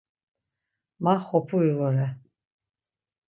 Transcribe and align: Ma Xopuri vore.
Ma 1.03 1.13
Xopuri 1.25 1.71
vore. 1.79 2.07